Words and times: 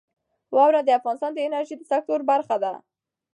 واوره 0.55 0.81
د 0.83 0.89
افغانستان 0.99 1.31
د 1.33 1.39
انرژۍ 1.47 1.75
د 1.77 1.83
سکتور 1.91 2.19
برخه 2.31 2.55
ده. 2.63 2.73